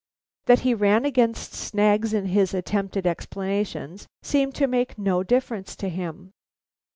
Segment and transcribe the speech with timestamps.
[0.47, 5.89] That he ran against snags in his attempted explanations, seemed to make no difference to
[5.89, 6.33] him.